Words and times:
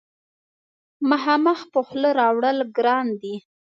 مخامخ 1.09 1.59
په 1.73 1.79
خوله 1.87 2.09
راوړل 2.21 2.57
ګران 2.77 3.07
دي. 3.21 3.35